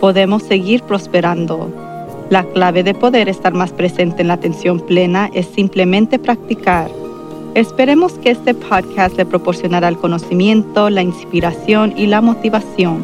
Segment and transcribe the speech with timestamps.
[0.00, 1.70] Podemos seguir prosperando.
[2.30, 6.90] La clave de poder estar más presente en la atención plena es simplemente practicar.
[7.54, 13.02] Esperemos que este podcast le proporcionará el conocimiento, la inspiración y la motivación.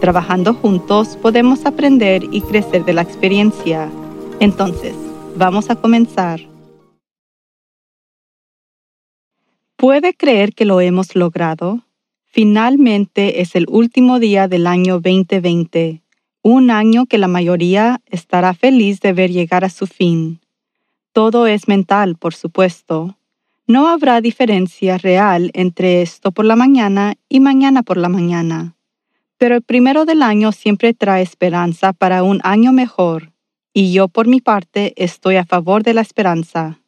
[0.00, 3.90] Trabajando juntos podemos aprender y crecer de la experiencia.
[4.38, 4.94] Entonces,
[5.36, 6.40] vamos a comenzar.
[9.76, 11.80] ¿Puede creer que lo hemos logrado?
[12.26, 16.02] Finalmente es el último día del año 2020,
[16.50, 20.40] un año que la mayoría estará feliz de ver llegar a su fin.
[21.12, 23.16] Todo es mental, por supuesto.
[23.66, 28.74] No habrá diferencia real entre esto por la mañana y mañana por la mañana.
[29.36, 33.32] Pero el primero del año siempre trae esperanza para un año mejor,
[33.72, 36.80] y yo por mi parte estoy a favor de la esperanza.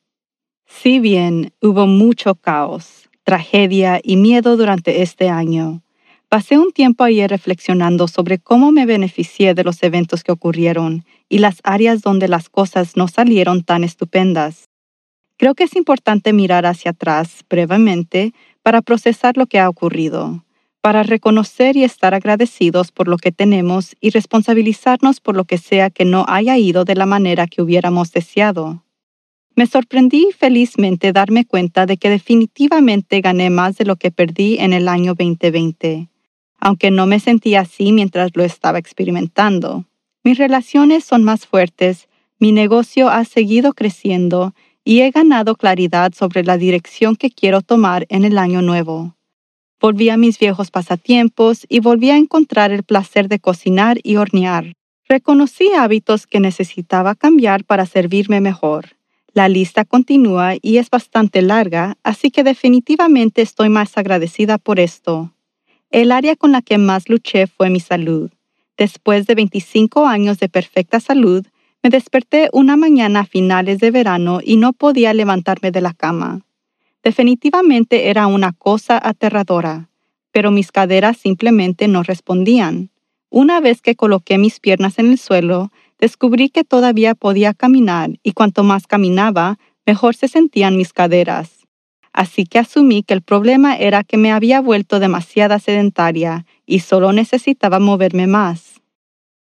[0.66, 5.83] Si bien hubo mucho caos, tragedia y miedo durante este año,
[6.31, 11.39] pasé un tiempo ayer reflexionando sobre cómo me beneficié de los eventos que ocurrieron y
[11.39, 14.69] las áreas donde las cosas no salieron tan estupendas.
[15.37, 20.45] Creo que es importante mirar hacia atrás brevemente para procesar lo que ha ocurrido,
[20.81, 25.91] para reconocer y estar agradecidos por lo que tenemos y responsabilizarnos por lo que sea
[25.91, 28.84] que no haya ido de la manera que hubiéramos deseado.
[29.56, 34.72] Me sorprendí felizmente darme cuenta de que definitivamente gané más de lo que perdí en
[34.72, 36.09] el año 2020,
[36.61, 39.86] aunque no me sentía así mientras lo estaba experimentando.
[40.22, 42.08] Mis relaciones son más fuertes,
[42.39, 48.06] mi negocio ha seguido creciendo y he ganado claridad sobre la dirección que quiero tomar
[48.09, 49.16] en el año nuevo.
[49.81, 54.75] Volví a mis viejos pasatiempos y volví a encontrar el placer de cocinar y hornear.
[55.09, 59.00] Reconocí hábitos que necesitaba cambiar para servirme mejor
[59.32, 65.32] la lista continúa y es bastante larga, así que definitivamente estoy más agradecida por esto.
[65.91, 68.31] El área con la que más luché fue mi salud.
[68.78, 71.45] Después de 25 años de perfecta salud,
[71.83, 76.43] me desperté una mañana a finales de verano y no podía levantarme de la cama.
[77.03, 79.89] Definitivamente era una cosa aterradora,
[80.31, 82.91] pero mis caderas simplemente no respondían.
[83.28, 88.33] Una vez que coloqué mis piernas en el suelo, descubrí que todavía podía caminar y
[88.33, 91.59] cuanto más caminaba, mejor se sentían mis caderas.
[92.12, 97.12] Así que asumí que el problema era que me había vuelto demasiada sedentaria y solo
[97.12, 98.81] necesitaba moverme más.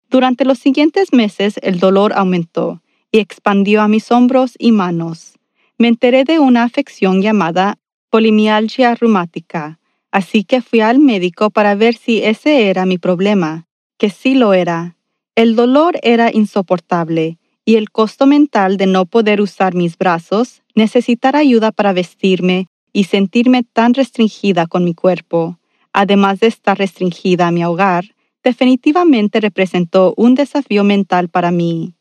[0.09, 2.81] Durante los siguientes meses el dolor aumentó
[3.11, 5.37] y expandió a mis hombros y manos.
[5.77, 7.77] Me enteré de una afección llamada
[8.09, 9.79] polimialgia reumática,
[10.11, 14.53] así que fui al médico para ver si ese era mi problema, que sí lo
[14.53, 14.95] era,
[15.39, 21.35] el dolor era insoportable y el costo mental de no poder usar mis brazos, necesitar
[21.35, 25.59] ayuda para vestirme y sentirme tan restringida con mi cuerpo,
[25.91, 28.05] además de estar restringida a mi hogar,
[28.43, 31.95] definitivamente representó un desafío mental para mí.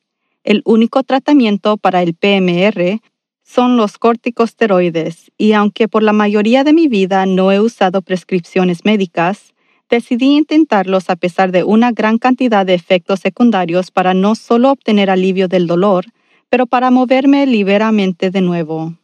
[0.45, 3.01] El único tratamiento para el PMR
[3.43, 8.85] son los corticosteroides y aunque por la mayoría de mi vida no he usado prescripciones
[8.85, 9.55] médicas,
[9.91, 15.11] decidí intentarlos a pesar de una gran cantidad de efectos secundarios para no solo obtener
[15.11, 16.07] alivio del dolor,
[16.51, 18.95] pero para moverme liberamente de nuevo.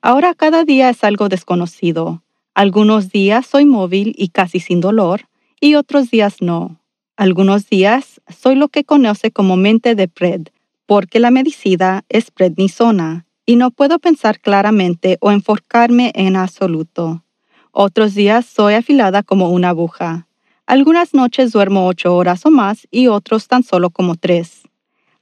[0.00, 2.22] Ahora cada día es algo desconocido.
[2.54, 5.28] Algunos días soy móvil y casi sin dolor,
[5.60, 6.80] y otros días no.
[7.16, 10.48] Algunos días soy lo que conoce como mente de Pred,
[10.86, 17.24] porque la medicina es prednisona, y no puedo pensar claramente o enfocarme en absoluto.
[17.70, 20.26] Otros días soy afilada como una aguja.
[20.66, 24.62] Algunas noches duermo ocho horas o más y otros tan solo como tres.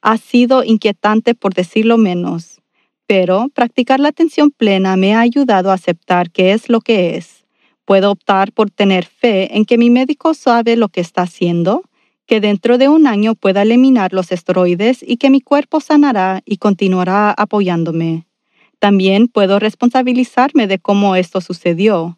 [0.03, 2.61] Ha sido inquietante por decirlo menos,
[3.07, 7.45] pero practicar la atención plena me ha ayudado a aceptar qué es lo que es.
[7.85, 11.83] Puedo optar por tener fe en que mi médico sabe lo que está haciendo,
[12.27, 16.59] que dentro de un año pueda eliminar los esteroides y que mi cuerpo sanará y
[16.59, 18.27] continuará apoyándome.
[18.79, 22.17] También puedo responsabilizarme de cómo esto sucedió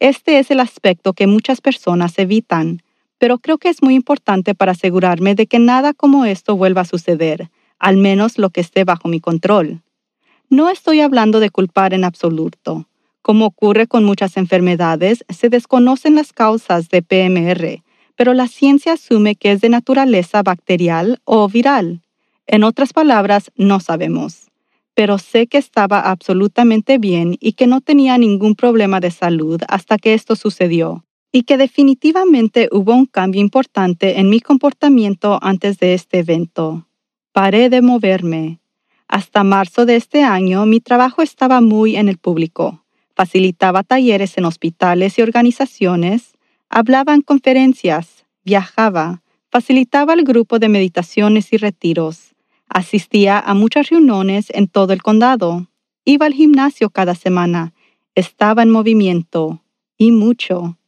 [0.00, 2.82] este es el aspecto que muchas personas evitan,
[3.20, 6.86] pero creo que es muy importante para asegurarme de que nada como esto vuelva a
[6.86, 9.82] suceder, al menos lo que esté bajo mi control.
[10.48, 12.88] No estoy hablando de culpar en absoluto.
[13.20, 17.82] Como ocurre con muchas enfermedades, se desconocen las causas de PMR,
[18.16, 22.00] pero la ciencia asume que es de naturaleza bacterial o viral.
[22.46, 24.50] En otras palabras, no sabemos.
[24.94, 29.98] Pero sé que estaba absolutamente bien y que no tenía ningún problema de salud hasta
[29.98, 35.94] que esto sucedió, y que definitivamente hubo un cambio importante en mi comportamiento antes de
[35.94, 36.86] este evento.
[37.32, 38.60] Paré de moverme.
[39.06, 42.84] Hasta marzo de este año mi trabajo estaba muy en el público.
[43.14, 46.36] Facilitaba talleres en hospitales y organizaciones,
[46.68, 52.34] hablaba en conferencias, viajaba, facilitaba el grupo de meditaciones y retiros,
[52.68, 55.66] asistía a muchas reuniones en todo el condado,
[56.04, 57.74] iba al gimnasio cada semana,
[58.14, 59.60] estaba en movimiento,
[59.98, 60.78] y mucho.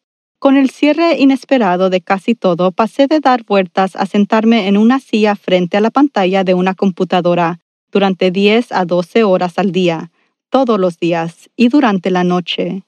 [0.43, 4.99] Con el cierre inesperado de casi todo, pasé de dar vueltas a sentarme en una
[4.99, 7.61] silla frente a la pantalla de una computadora
[7.93, 10.11] durante 10 a 12 horas al día,
[10.51, 12.83] todos los días y durante la noche.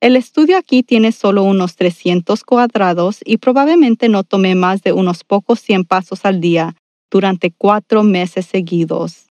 [0.00, 5.22] El estudio aquí tiene solo unos 300 cuadrados y probablemente no tomé más de unos
[5.22, 6.74] pocos 100 pasos al día
[7.08, 9.25] durante cuatro meses seguidos.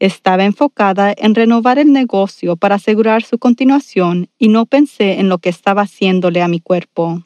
[0.00, 5.38] Estaba enfocada en renovar el negocio para asegurar su continuación y no pensé en lo
[5.38, 7.24] que estaba haciéndole a mi cuerpo.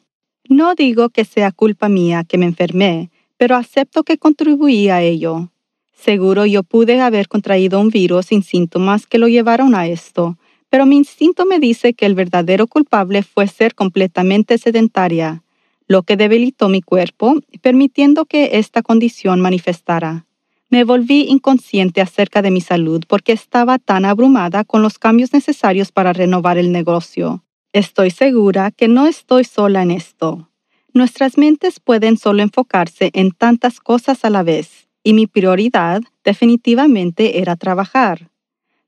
[0.49, 5.51] No digo que sea culpa mía que me enfermé, pero acepto que contribuí a ello.
[5.93, 10.37] Seguro yo pude haber contraído un virus sin síntomas que lo llevaron a esto,
[10.69, 15.43] pero mi instinto me dice que el verdadero culpable fue ser completamente sedentaria,
[15.87, 20.25] lo que debilitó mi cuerpo, permitiendo que esta condición manifestara.
[20.73, 25.91] Me volví inconsciente acerca de mi salud porque estaba tan abrumada con los cambios necesarios
[25.91, 27.43] para renovar el negocio.
[27.73, 30.49] Estoy segura que no estoy sola en esto.
[30.91, 37.37] Nuestras mentes pueden solo enfocarse en tantas cosas a la vez y mi prioridad definitivamente
[37.39, 38.31] era trabajar.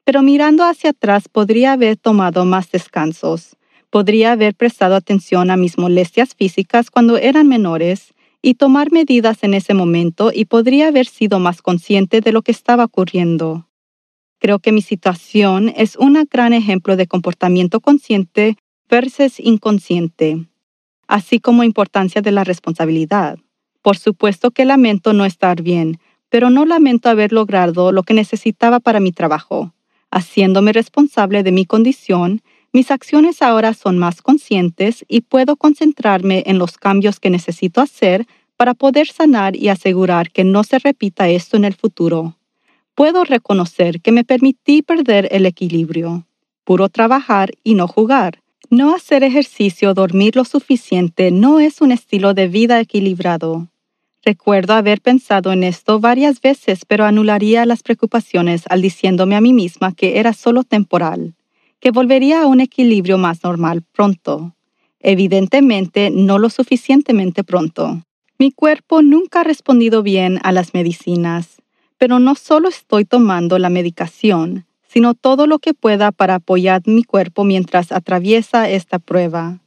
[0.03, 3.57] Pero mirando hacia atrás podría haber tomado más descansos,
[3.91, 8.14] podría haber prestado atención a mis molestias físicas cuando eran menores
[8.45, 12.51] y tomar medidas en ese momento y podría haber sido más consciente de lo que
[12.51, 13.67] estaba ocurriendo.
[14.37, 18.55] Creo que mi situación es un gran ejemplo de comportamiento consciente
[18.87, 20.45] versus inconsciente,
[21.07, 23.39] así como importancia de la responsabilidad.
[23.81, 25.97] Por supuesto que lamento no estar bien,
[26.29, 29.73] pero no lamento haber logrado lo que necesitaba para mi trabajo.
[30.11, 32.43] Haciéndome responsable de mi condición,
[32.75, 38.27] mis acciones ahora son más conscientes y puedo concentrarme en los cambios que necesito hacer
[38.57, 42.35] para poder sanar y asegurar que no se repita esto en el futuro.
[42.93, 46.27] Puedo reconocer que me permití perder el equilibrio,
[46.65, 51.93] puro trabajar y no jugar, no hacer ejercicio o dormir lo suficiente no es un
[51.93, 53.69] estilo de vida equilibrado.
[54.21, 59.53] Recuerdo haber pensado en esto varias veces, pero anularía las preocupaciones al diciéndome a mí
[59.53, 61.35] misma que era solo temporal,
[61.85, 64.55] que volvería a un equilibrio más normal pronto.
[64.99, 68.01] Evidentemente, no lo suficientemente pronto.
[68.39, 71.61] Mi cuerpo nunca ha respondido bien a las medicinas,
[71.99, 77.03] pero no solo estoy tomando la medicación, sino todo lo que pueda para apoyar mi
[77.03, 79.59] cuerpo mientras atraviesa esta prueba.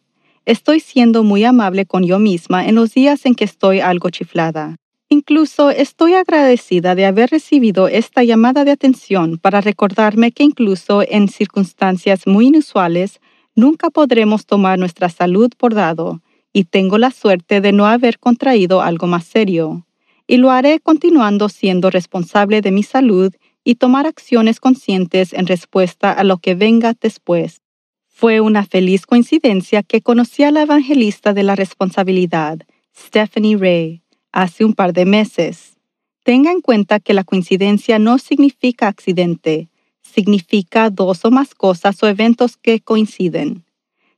[0.45, 4.75] Estoy siendo muy amable con yo misma en los días en que estoy algo chiflada.
[5.11, 11.29] Incluso estoy agradecida de haber recibido esta llamada de atención para recordarme que incluso en
[11.29, 13.21] circunstancias muy inusuales,
[13.55, 16.21] nunca podremos tomar nuestra salud por dado,
[16.53, 19.87] y tengo la suerte de no haber contraído algo más serio.
[20.27, 23.33] Y lo haré continuando siendo responsable de mi salud
[23.65, 27.63] y tomar acciones conscientes en respuesta a lo que venga después.
[28.09, 32.59] Fue una feliz coincidencia que conocí a la evangelista de la responsabilidad,
[32.95, 35.77] Stephanie Ray, hace un par de meses.
[36.25, 39.69] Tenga en cuenta que la coincidencia no significa accidente,
[40.03, 43.65] significa dos o más cosas o eventos que coinciden.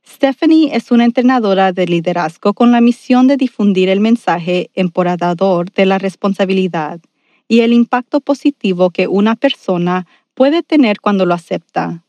[0.05, 5.85] Stephanie es una entrenadora de liderazgo con la misión de difundir el mensaje emporador de
[5.85, 6.99] la responsabilidad
[7.47, 12.03] y el impacto positivo que una persona puede tener cuando lo acepta.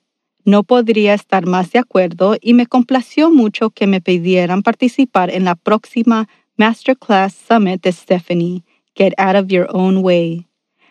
[0.44, 5.44] No podría estar más de acuerdo y me complació mucho que me pidieran participar en
[5.44, 8.62] la próxima Masterclass Summit de Stephanie,
[8.94, 10.47] Get Out of Your Own Way.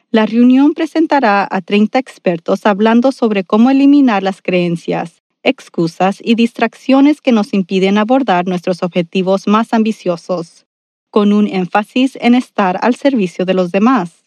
[0.10, 7.22] La reunión presentará a 30 expertos hablando sobre cómo eliminar las creencias, excusas y distracciones
[7.22, 10.66] que nos impiden abordar nuestros objetivos más ambiciosos,
[11.12, 14.24] con un énfasis en estar al servicio de los demás.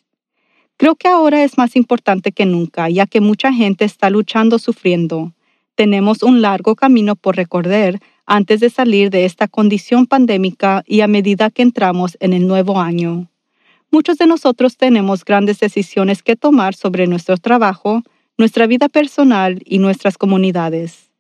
[0.77, 5.33] Creo que ahora es más importante que nunca, ya que mucha gente está luchando sufriendo.
[5.75, 11.09] Tenemos un largo camino por recorrer antes de salir de esta condición pandémica y a
[11.09, 13.29] medida que entramos en el nuevo año.
[13.91, 18.03] Muchos de nosotros tenemos grandes decisiones que tomar sobre nuestro trabajo,
[18.37, 21.11] nuestra vida personal y nuestras comunidades.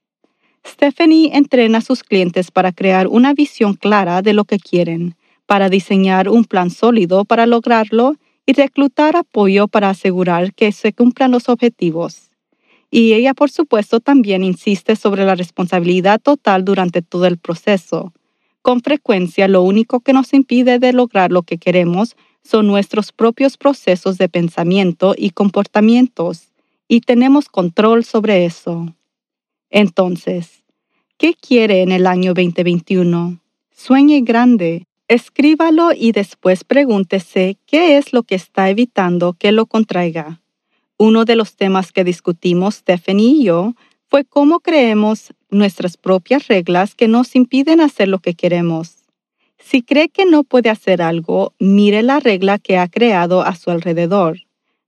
[0.66, 5.14] Stephanie entrena a sus clientes para crear una visión clara de lo que quieren,
[5.46, 11.30] para diseñar un plan sólido para lograrlo y reclutar apoyo para asegurar que se cumplan
[11.30, 12.30] los objetivos.
[12.96, 18.12] Y ella, por supuesto, también insiste sobre la responsabilidad total durante todo el proceso.
[18.62, 23.56] Con frecuencia, lo único que nos impide de lograr lo que queremos son nuestros propios
[23.56, 26.52] procesos de pensamiento y comportamientos,
[26.86, 28.94] y tenemos control sobre eso.
[29.70, 30.62] Entonces,
[31.18, 33.40] ¿qué quiere en el año 2021?
[33.72, 40.43] Sueñe grande, escríbalo y después pregúntese qué es lo que está evitando que lo contraiga.
[40.98, 43.74] Uno de los temas que discutimos Stephanie y yo
[44.08, 49.04] fue cómo creemos nuestras propias reglas que nos impiden hacer lo que queremos.
[49.58, 53.70] Si cree que no puede hacer algo, mire la regla que ha creado a su
[53.70, 54.40] alrededor.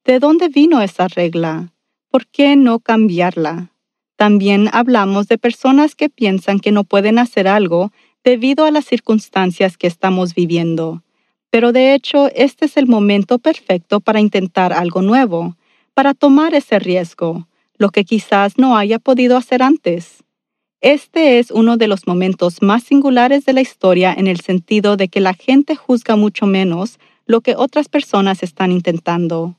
[0.05, 1.73] ¿De dónde vino esa regla?
[2.11, 3.73] ¿Por qué no cambiarla?
[4.17, 7.91] También hablamos de personas que piensan que no pueden hacer algo
[8.23, 11.03] debido a las circunstancias que estamos viviendo.
[11.51, 15.57] Pero de hecho, este es el momento perfecto para intentar algo nuevo,
[15.97, 17.49] para tomar ese riesgo,
[17.79, 20.23] lo que quizás no haya podido hacer antes.
[20.83, 25.09] Este es uno de los momentos más singulares de la historia en el sentido de
[25.09, 29.57] que la gente juzga mucho menos lo que otras personas están intentando.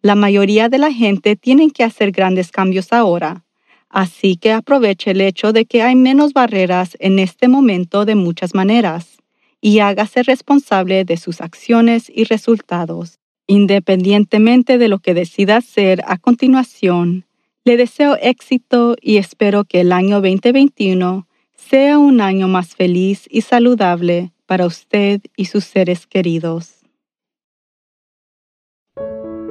[0.00, 3.44] La mayoría de la gente tiene que hacer grandes cambios ahora,
[3.90, 8.54] así que aproveche el hecho de que hay menos barreras en este momento de muchas
[8.54, 9.18] maneras
[9.60, 13.18] y hágase responsable de sus acciones y resultados.
[13.46, 17.26] Independientemente de lo que decida hacer a continuación,
[17.64, 23.40] le deseo éxito y espero que el año 2021 sea un año más feliz y
[23.40, 26.84] saludable para usted y sus seres queridos.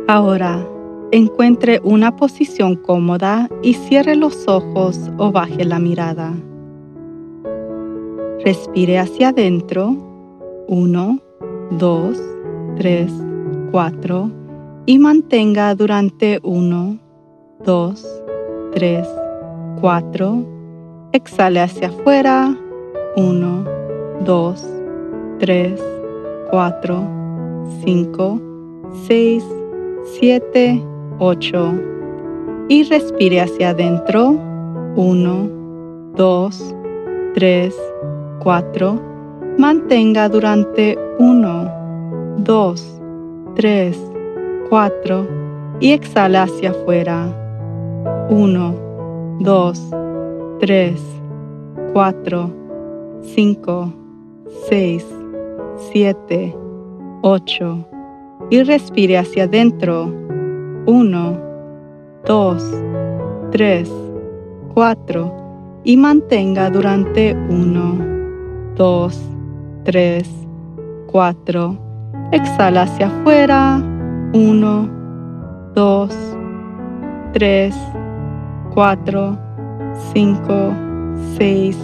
[0.07, 0.67] Ahora,
[1.11, 6.33] encuentre una posición cómoda y cierre los ojos o baje la mirada.
[8.43, 9.95] Respire hacia adentro.
[10.67, 11.19] 1,
[11.71, 12.17] 2,
[12.77, 13.11] 3,
[13.73, 14.29] 4
[14.85, 16.99] y mantenga durante 1,
[17.65, 18.23] 2,
[18.75, 19.07] 3,
[19.81, 20.45] 4.
[21.11, 22.55] Exhale hacia afuera.
[23.15, 23.65] 1,
[24.25, 24.67] 2,
[25.39, 25.83] 3,
[26.51, 27.03] 4,
[27.83, 28.41] 5,
[29.07, 29.43] 6,
[30.19, 30.83] 7,
[31.17, 31.73] 8.
[32.69, 34.37] Y respire hacia adentro.
[34.95, 35.49] 1,
[36.15, 36.75] 2,
[37.33, 37.75] 3,
[38.43, 39.01] 4.
[39.57, 41.71] Mantenga durante 1,
[42.37, 43.02] 2,
[43.55, 43.95] 3,
[44.69, 45.27] 4
[45.79, 47.27] y exhala hacia afuera.
[48.29, 49.89] 1, 2,
[50.59, 51.01] 3,
[51.93, 52.49] 4,
[53.21, 53.93] 5,
[54.69, 55.05] 6,
[55.91, 56.55] 7,
[57.21, 57.85] 8
[58.49, 60.11] y respire hacia adentro.
[60.85, 61.39] 1,
[62.25, 62.63] 2,
[63.51, 63.91] 3,
[64.73, 65.33] 4
[65.83, 69.21] y mantenga durante 1, 2,
[69.83, 70.29] 3,
[71.07, 71.82] 4.
[72.33, 73.79] Exhala hacia afuera.
[74.33, 74.89] 1,
[75.75, 76.09] 2,
[77.33, 77.75] 3,
[78.73, 79.39] 4,
[80.13, 80.73] 5,
[81.37, 81.77] 6,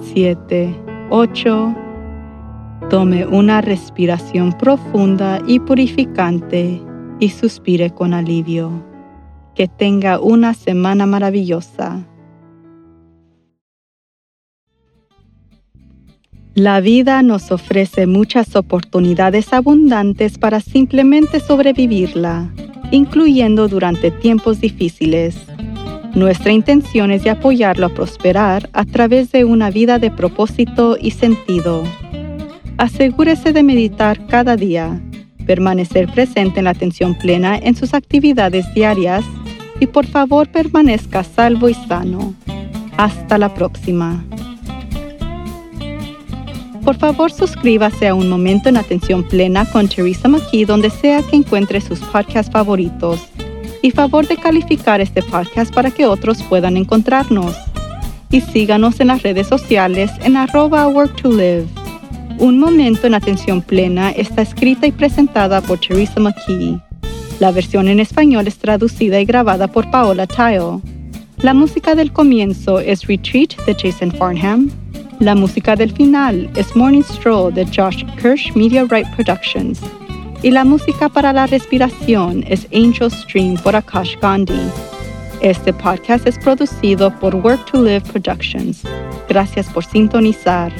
[0.00, 1.74] 7, 8.
[2.88, 6.80] Tome una respiración profunda y purificante
[7.20, 8.70] y suspire con alivio.
[9.54, 11.98] Que tenga una semana maravillosa.
[16.54, 22.48] La vida nos ofrece muchas oportunidades abundantes para simplemente sobrevivirla,
[22.92, 25.34] incluyendo durante tiempos difíciles.
[26.14, 31.10] Nuestra intención es de apoyarlo a prosperar a través de una vida de propósito y
[31.10, 31.82] sentido.
[32.78, 35.02] Asegúrese de meditar cada día,
[35.46, 39.24] permanecer presente en la atención plena en sus actividades diarias
[39.80, 42.32] y por favor permanezca salvo y sano.
[42.96, 44.24] Hasta la próxima.
[46.84, 51.34] Por favor, suscríbase a Un Momento en Atención Plena con Teresa McKee donde sea que
[51.36, 53.26] encuentre sus podcasts favoritos
[53.80, 57.56] y favor de calificar este podcast para que otros puedan encontrarnos.
[58.30, 61.66] Y síganos en las redes sociales en arroba work to live.
[62.38, 66.78] Un momento en atención plena está escrita y presentada por Teresa McKee.
[67.40, 70.80] La versión en español es traducida y grabada por Paola Tile.
[71.38, 74.70] La música del comienzo es Retreat de Jason Farnham.
[75.20, 79.80] La música del final es Morning Stroll de Josh Kirsch Media Right Productions
[80.42, 84.60] y la música para la respiración es Angel Stream por Akash Gandhi.
[85.40, 88.82] Este podcast es producido por Work to Live Productions.
[89.28, 90.72] Gracias por sintonizar.